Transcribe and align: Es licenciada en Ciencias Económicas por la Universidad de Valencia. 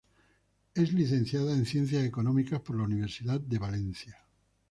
Es 0.73 0.93
licenciada 0.93 1.53
en 1.53 1.67
Ciencias 1.67 2.03
Económicas 2.03 2.59
por 2.61 2.75
la 2.75 2.85
Universidad 2.85 3.39
de 3.39 3.59
Valencia. 3.59 4.17